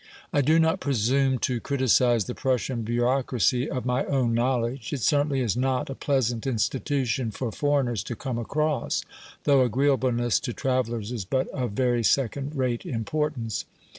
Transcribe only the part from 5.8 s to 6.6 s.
a pleasant